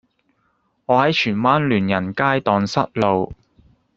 [0.87, 3.33] 我喺荃灣聯仁街盪失路